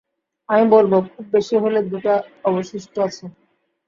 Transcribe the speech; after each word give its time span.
আমি 0.49 0.65
বলবো, 0.71 0.97
খুব 1.07 1.25
বেশি 1.33 1.55
হলে 1.63 1.79
দুটা 1.91 2.13
অবশিষ্ট 2.45 2.93
আছে। 3.07 3.25